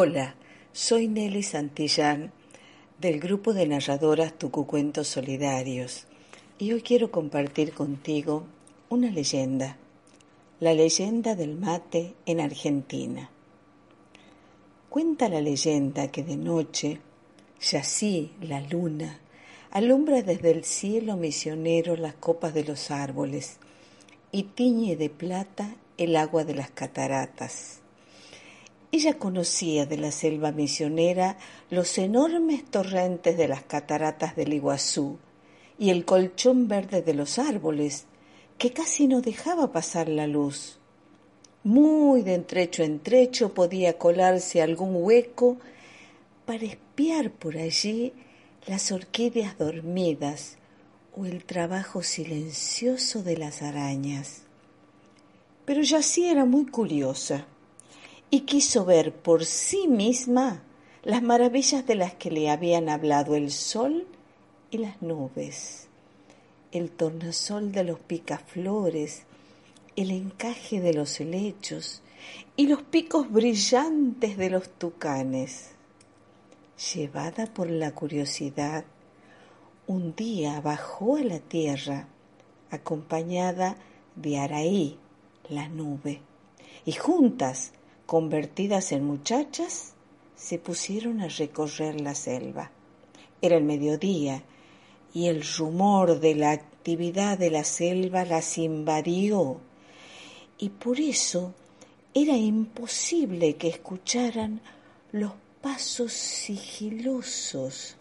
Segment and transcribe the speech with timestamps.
[0.00, 0.36] Hola,
[0.72, 2.30] soy Nelly Santillán
[3.00, 6.06] del grupo de narradoras Tucucuentos Solidarios
[6.56, 8.44] y hoy quiero compartir contigo
[8.90, 9.76] una leyenda,
[10.60, 13.28] la leyenda del mate en Argentina.
[14.88, 17.00] Cuenta la leyenda que de noche,
[17.60, 19.18] yací la luna,
[19.72, 23.56] alumbra desde el cielo misionero las copas de los árboles
[24.30, 27.80] y tiñe de plata el agua de las cataratas.
[28.90, 31.36] Ella conocía de la selva misionera
[31.68, 35.18] los enormes torrentes de las cataratas del Iguazú
[35.78, 38.06] y el colchón verde de los árboles,
[38.56, 40.78] que casi no dejaba pasar la luz.
[41.64, 45.58] Muy de entrecho en trecho podía colarse algún hueco
[46.46, 48.14] para espiar por allí
[48.66, 50.56] las orquídeas dormidas
[51.14, 54.44] o el trabajo silencioso de las arañas.
[55.66, 57.46] Pero ya sí era muy curiosa
[58.30, 60.62] y quiso ver por sí misma
[61.02, 64.06] las maravillas de las que le habían hablado el sol
[64.70, 65.88] y las nubes,
[66.72, 69.22] el tornasol de los picaflores,
[69.96, 72.02] el encaje de los helechos
[72.56, 75.70] y los picos brillantes de los tucanes.
[76.94, 78.84] Llevada por la curiosidad,
[79.86, 82.08] un día bajó a la tierra
[82.70, 83.76] acompañada
[84.14, 84.98] de Araí,
[85.48, 86.20] la nube,
[86.84, 87.72] y juntas
[88.08, 89.92] convertidas en muchachas,
[90.34, 92.70] se pusieron a recorrer la selva.
[93.42, 94.42] Era el mediodía
[95.12, 99.60] y el rumor de la actividad de la selva las invadió
[100.56, 101.52] y por eso
[102.14, 104.62] era imposible que escucharan
[105.12, 107.96] los pasos sigilosos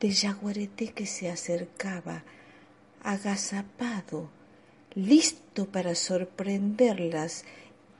[0.00, 2.24] de Yaguareté que se acercaba,
[3.04, 4.30] agazapado,
[4.96, 7.44] listo para sorprenderlas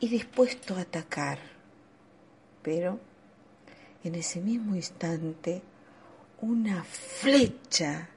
[0.00, 1.38] y dispuesto a atacar.
[2.62, 3.00] Pero
[4.04, 5.62] en ese mismo instante,
[6.40, 8.08] una flecha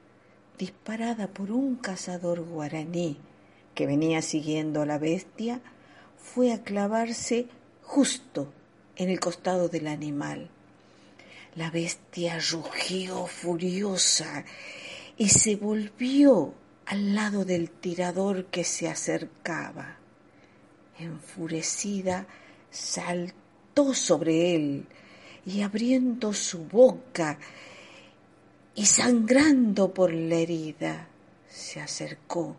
[0.58, 3.18] disparada por un cazador guaraní
[3.74, 5.60] que venía siguiendo a la bestia
[6.16, 7.46] fue a clavarse
[7.82, 8.52] justo
[8.96, 10.50] en el costado del animal.
[11.56, 14.44] La bestia rugió furiosa
[15.16, 16.54] y se volvió
[16.86, 20.01] al lado del tirador que se acercaba
[20.98, 22.26] enfurecida,
[22.70, 24.86] saltó sobre él
[25.44, 27.38] y abriendo su boca
[28.74, 31.08] y sangrando por la herida,
[31.48, 32.56] se acercó.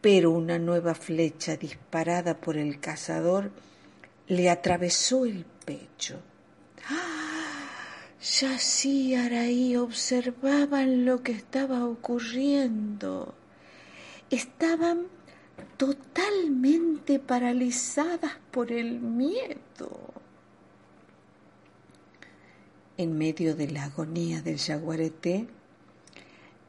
[0.00, 3.50] Pero una nueva flecha disparada por el cazador
[4.28, 6.20] le atravesó el pecho.
[6.88, 7.06] ¡Ah!
[8.58, 13.34] sí, Araí observaban lo que estaba ocurriendo.
[14.30, 15.06] Estaban
[15.76, 19.90] totalmente paralizadas por el miedo.
[22.96, 25.46] En medio de la agonía del jaguareté,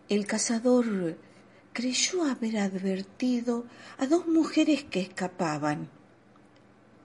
[0.09, 1.17] el cazador
[1.71, 3.65] creyó haber advertido
[3.97, 5.89] a dos mujeres que escapaban,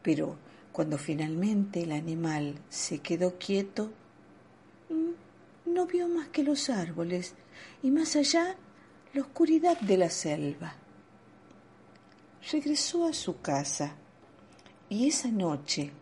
[0.03, 0.37] pero
[0.73, 3.93] cuando finalmente el animal se quedó quieto,
[4.89, 7.35] mm, no vio más que los árboles
[7.83, 8.57] y más allá
[9.15, 10.82] la oscuridad de la selva
[12.51, 13.95] regresó a su casa
[14.89, 15.93] y esa noche,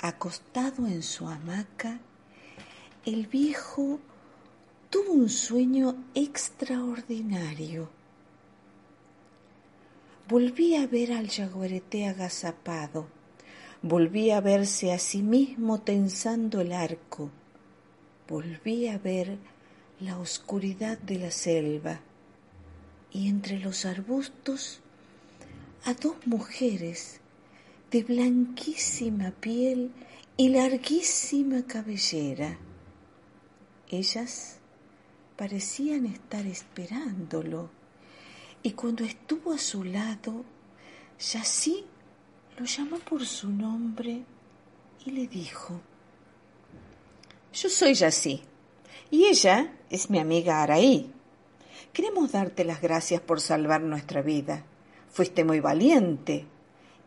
[0.00, 2.00] acostado en su hamaca,
[3.06, 4.00] el viejo
[4.90, 7.88] tuvo un sueño extraordinario.
[10.28, 13.06] Volví a ver al jaguarete agazapado,
[13.82, 17.30] volví a verse a sí mismo tensando el arco,
[18.28, 19.38] volví a ver
[20.00, 22.00] la oscuridad de la selva.
[23.12, 24.80] Y entre los arbustos
[25.84, 27.20] a dos mujeres
[27.90, 29.92] de blanquísima piel
[30.36, 32.58] y larguísima cabellera.
[33.90, 34.58] Ellas
[35.36, 37.68] parecían estar esperándolo
[38.62, 40.44] y cuando estuvo a su lado,
[41.18, 41.84] Yací
[42.56, 44.24] lo llamó por su nombre
[45.04, 45.82] y le dijo,
[47.52, 48.40] Yo soy Yací
[49.10, 51.12] y ella es mi amiga Araí.
[51.92, 54.64] Queremos darte las gracias por salvar nuestra vida
[55.14, 56.44] fuiste muy valiente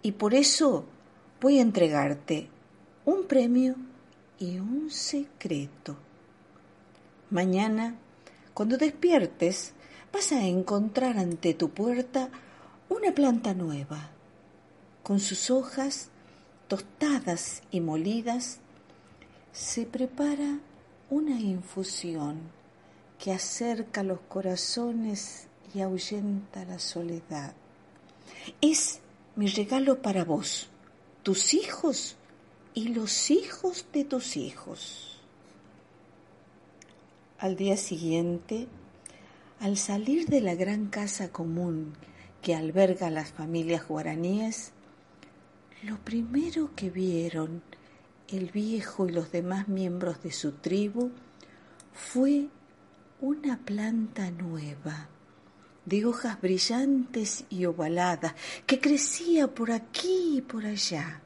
[0.01, 0.86] y por eso
[1.42, 2.48] voy a entregarte
[3.04, 3.75] un premio
[4.39, 5.98] y un secreto.
[7.30, 7.95] Mañana,
[8.54, 9.74] cuando despiertes,
[10.13, 12.30] vas a encontrar ante tu puerta
[12.88, 14.09] una planta nueva,
[15.04, 16.09] con sus hojas
[16.69, 18.59] tostadas y molidas,
[19.51, 20.59] se prepara
[21.09, 22.39] una infusión
[23.19, 27.54] que acerca los corazones y ahuyenta la soledad.
[28.62, 29.00] Es
[29.36, 30.70] mi regalo para vos,
[31.24, 32.16] tus hijos
[32.74, 35.20] y los hijos de tus hijos.
[37.40, 38.68] Al día siguiente,
[39.60, 41.94] al salir de la gran casa común
[42.42, 44.72] que alberga a las familias guaraníes,
[45.84, 47.62] lo primero que vieron
[48.28, 51.12] el viejo y los demás miembros de su tribu
[51.94, 52.48] fue
[53.22, 55.10] una planta nueva,
[55.88, 58.36] de hojas brillantes y ovaladas,
[58.66, 61.22] que crecía por aquí y por allá.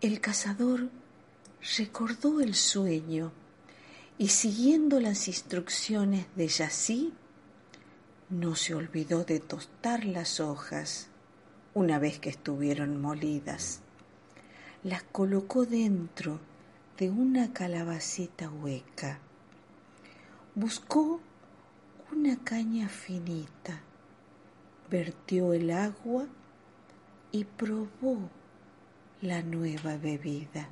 [0.00, 0.88] El cazador
[1.76, 3.30] recordó el sueño
[4.16, 7.12] y siguiendo las instrucciones de Yací,
[8.30, 11.08] no se olvidó de tostar las hojas
[11.74, 13.80] una vez que estuvieron molidas.
[14.82, 16.40] Las colocó dentro
[16.96, 19.18] de una calabacita hueca.
[20.54, 21.20] Buscó
[22.12, 23.80] una caña finita,
[24.90, 26.26] vertió el agua
[27.30, 28.28] y probó
[29.22, 30.68] la nueva bebida.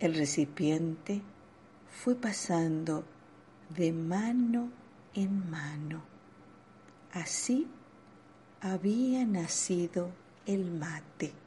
[0.00, 1.20] El recipiente
[1.90, 3.04] fue pasando
[3.76, 4.70] de mano
[5.14, 6.02] en mano.
[7.12, 7.66] Así
[8.60, 10.10] había nacido
[10.46, 11.43] el mate.